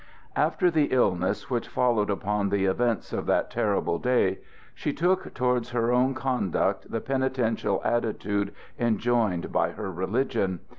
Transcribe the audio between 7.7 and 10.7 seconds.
attitude enjoined by her religion.